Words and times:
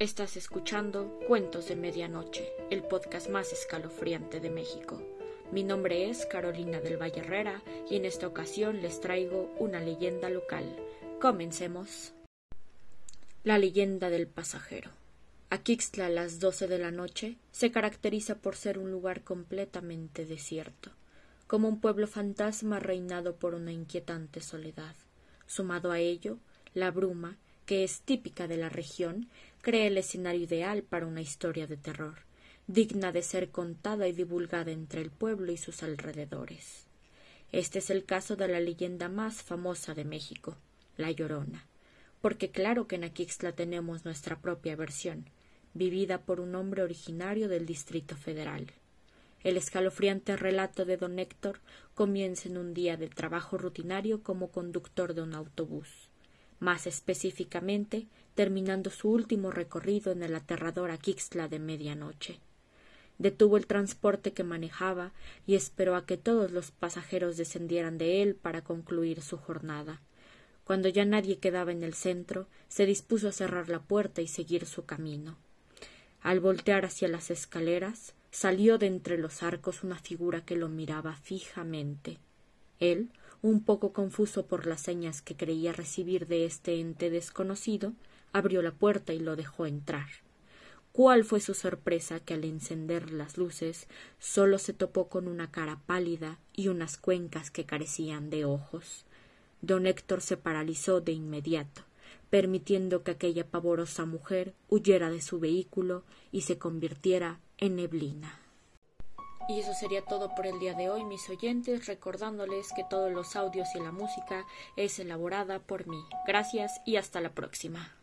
Estás 0.00 0.38
escuchando 0.38 1.20
Cuentos 1.28 1.68
de 1.68 1.76
Medianoche, 1.76 2.50
el 2.70 2.82
podcast 2.82 3.28
más 3.28 3.52
escalofriante 3.52 4.40
de 4.40 4.48
México. 4.48 5.02
Mi 5.52 5.62
nombre 5.62 6.08
es 6.08 6.24
Carolina 6.24 6.80
del 6.80 6.96
Valle 6.96 7.20
Herrera 7.20 7.62
y 7.90 7.96
en 7.96 8.06
esta 8.06 8.26
ocasión 8.26 8.80
les 8.80 9.02
traigo 9.02 9.54
una 9.58 9.78
leyenda 9.78 10.30
local. 10.30 10.74
Comencemos. 11.20 12.14
La 13.44 13.58
leyenda 13.58 14.08
del 14.08 14.26
pasajero. 14.26 14.90
Aquixtla 15.50 16.06
a 16.06 16.08
las 16.08 16.40
doce 16.40 16.66
de 16.66 16.78
la 16.78 16.92
noche 16.92 17.36
se 17.52 17.70
caracteriza 17.70 18.36
por 18.36 18.56
ser 18.56 18.78
un 18.78 18.90
lugar 18.90 19.22
completamente 19.22 20.24
desierto, 20.24 20.92
como 21.46 21.68
un 21.68 21.78
pueblo 21.78 22.06
fantasma 22.06 22.78
reinado 22.78 23.36
por 23.36 23.54
una 23.54 23.72
inquietante 23.72 24.40
soledad. 24.40 24.96
Sumado 25.46 25.92
a 25.92 25.98
ello, 25.98 26.38
la 26.72 26.90
bruma, 26.90 27.36
que 27.70 27.84
es 27.84 28.00
típica 28.00 28.48
de 28.48 28.56
la 28.56 28.68
región, 28.68 29.28
cree 29.60 29.86
el 29.86 29.96
escenario 29.96 30.42
ideal 30.42 30.82
para 30.82 31.06
una 31.06 31.20
historia 31.20 31.68
de 31.68 31.76
terror, 31.76 32.16
digna 32.66 33.12
de 33.12 33.22
ser 33.22 33.50
contada 33.50 34.08
y 34.08 34.12
divulgada 34.12 34.72
entre 34.72 35.00
el 35.00 35.12
pueblo 35.12 35.52
y 35.52 35.56
sus 35.56 35.84
alrededores. 35.84 36.88
Este 37.52 37.78
es 37.78 37.90
el 37.90 38.04
caso 38.04 38.34
de 38.34 38.48
la 38.48 38.58
leyenda 38.58 39.08
más 39.08 39.44
famosa 39.44 39.94
de 39.94 40.04
México, 40.04 40.56
La 40.96 41.12
Llorona, 41.12 41.64
porque 42.20 42.50
claro 42.50 42.88
que 42.88 42.96
en 42.96 43.04
Aquixtla 43.04 43.52
tenemos 43.52 44.04
nuestra 44.04 44.40
propia 44.40 44.74
versión, 44.74 45.26
vivida 45.72 46.22
por 46.22 46.40
un 46.40 46.56
hombre 46.56 46.82
originario 46.82 47.48
del 47.48 47.66
Distrito 47.66 48.16
Federal. 48.16 48.66
El 49.44 49.56
escalofriante 49.56 50.36
relato 50.36 50.84
de 50.84 50.96
don 50.96 51.20
Héctor 51.20 51.60
comienza 51.94 52.48
en 52.48 52.58
un 52.58 52.74
día 52.74 52.96
de 52.96 53.06
trabajo 53.06 53.58
rutinario 53.58 54.24
como 54.24 54.50
conductor 54.50 55.14
de 55.14 55.22
un 55.22 55.36
autobús 55.36 56.09
más 56.60 56.86
específicamente 56.86 58.06
terminando 58.34 58.90
su 58.90 59.10
último 59.10 59.50
recorrido 59.50 60.12
en 60.12 60.22
el 60.22 60.34
aterrador 60.34 60.90
Aquixtla 60.90 61.48
de 61.48 61.58
medianoche. 61.58 62.38
Detuvo 63.18 63.56
el 63.56 63.66
transporte 63.66 64.32
que 64.32 64.44
manejaba 64.44 65.12
y 65.46 65.54
esperó 65.54 65.96
a 65.96 66.06
que 66.06 66.16
todos 66.16 66.52
los 66.52 66.70
pasajeros 66.70 67.36
descendieran 67.36 67.98
de 67.98 68.22
él 68.22 68.34
para 68.34 68.62
concluir 68.62 69.20
su 69.20 69.36
jornada. 69.36 70.00
Cuando 70.64 70.88
ya 70.88 71.04
nadie 71.04 71.38
quedaba 71.38 71.72
en 71.72 71.82
el 71.82 71.94
centro, 71.94 72.46
se 72.68 72.86
dispuso 72.86 73.28
a 73.28 73.32
cerrar 73.32 73.68
la 73.68 73.80
puerta 73.80 74.22
y 74.22 74.28
seguir 74.28 74.64
su 74.64 74.86
camino. 74.86 75.36
Al 76.22 76.40
voltear 76.40 76.84
hacia 76.84 77.08
las 77.08 77.30
escaleras, 77.30 78.14
salió 78.30 78.78
de 78.78 78.86
entre 78.86 79.18
los 79.18 79.42
arcos 79.42 79.82
una 79.82 79.98
figura 79.98 80.44
que 80.44 80.56
lo 80.56 80.68
miraba 80.68 81.16
fijamente. 81.16 82.18
Él, 82.78 83.10
un 83.42 83.62
poco 83.64 83.92
confuso 83.92 84.46
por 84.46 84.66
las 84.66 84.80
señas 84.80 85.22
que 85.22 85.36
creía 85.36 85.72
recibir 85.72 86.26
de 86.26 86.44
este 86.44 86.80
ente 86.80 87.10
desconocido, 87.10 87.92
abrió 88.32 88.62
la 88.62 88.72
puerta 88.72 89.12
y 89.12 89.18
lo 89.18 89.36
dejó 89.36 89.66
entrar. 89.66 90.08
Cuál 90.92 91.24
fue 91.24 91.40
su 91.40 91.54
sorpresa 91.54 92.20
que 92.20 92.34
al 92.34 92.44
encender 92.44 93.12
las 93.12 93.38
luces 93.38 93.86
solo 94.18 94.58
se 94.58 94.72
topó 94.72 95.08
con 95.08 95.28
una 95.28 95.50
cara 95.50 95.80
pálida 95.86 96.38
y 96.54 96.68
unas 96.68 96.96
cuencas 96.96 97.50
que 97.50 97.64
carecían 97.64 98.28
de 98.28 98.44
ojos. 98.44 99.04
Don 99.62 99.86
Héctor 99.86 100.20
se 100.20 100.36
paralizó 100.36 101.00
de 101.00 101.12
inmediato, 101.12 101.82
permitiendo 102.28 103.04
que 103.04 103.12
aquella 103.12 103.46
pavorosa 103.46 104.04
mujer 104.04 104.54
huyera 104.68 105.10
de 105.10 105.22
su 105.22 105.38
vehículo 105.38 106.02
y 106.32 106.42
se 106.42 106.58
convirtiera 106.58 107.38
en 107.58 107.76
neblina. 107.76 108.40
Y 109.48 109.60
eso 109.60 109.74
sería 109.74 110.02
todo 110.02 110.34
por 110.34 110.46
el 110.46 110.58
día 110.58 110.74
de 110.74 110.90
hoy, 110.90 111.04
mis 111.04 111.28
oyentes, 111.28 111.86
recordándoles 111.86 112.72
que 112.72 112.84
todos 112.84 113.10
los 113.12 113.36
audios 113.36 113.68
y 113.74 113.80
la 113.80 113.92
música 113.92 114.46
es 114.76 114.98
elaborada 114.98 115.58
por 115.58 115.86
mí. 115.86 116.02
Gracias 116.26 116.80
y 116.84 116.96
hasta 116.96 117.20
la 117.20 117.30
próxima. 117.30 117.99